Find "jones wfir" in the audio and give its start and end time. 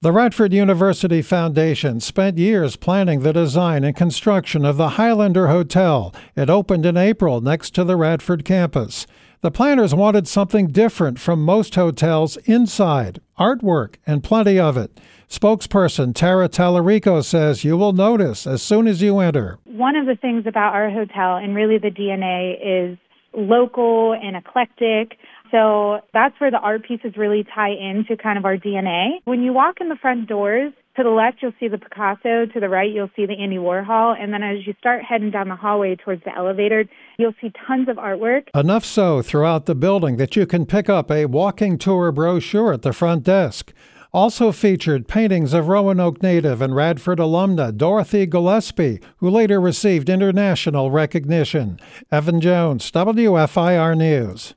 52.40-53.96